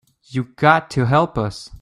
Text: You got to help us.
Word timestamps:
You 0.23 0.45
got 0.55 0.89
to 0.91 1.05
help 1.05 1.37
us. 1.37 1.69